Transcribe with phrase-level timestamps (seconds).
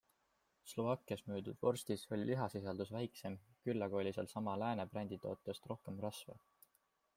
[0.69, 6.41] Slovakkias müüdud vorstis oli lihasisaldus väiksem, küll aga oli seal sama Lääne bränditootest rohkem rasva.